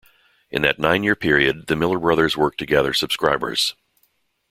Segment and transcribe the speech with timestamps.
[0.49, 3.75] In that nine-year period, the Miller brothers worked to gather subscribers.